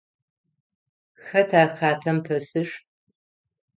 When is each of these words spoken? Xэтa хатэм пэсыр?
Xэтa 1.25 1.63
хатэм 1.77 2.17
пэсыр? 2.25 2.67